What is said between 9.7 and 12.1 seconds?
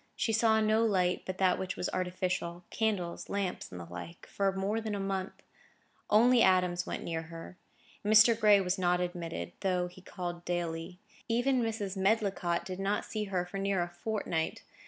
he called daily. Even Mrs.